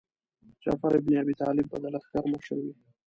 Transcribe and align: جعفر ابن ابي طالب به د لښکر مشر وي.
جعفر 0.65 0.91
ابن 0.99 1.11
ابي 1.21 1.33
طالب 1.41 1.65
به 1.71 1.77
د 1.83 1.85
لښکر 1.93 2.23
مشر 2.33 2.57
وي. 2.63 2.73